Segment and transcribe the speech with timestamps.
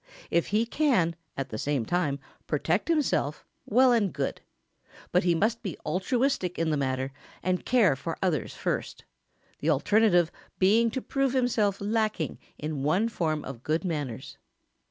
[0.31, 2.17] If he can, at the same time,
[2.47, 4.41] protect himself, well and good;
[5.11, 7.11] but he must be altruistic in the matter
[7.43, 9.05] and care for others first;
[9.59, 14.39] the alternative being to prove himself lacking in one form of good manners.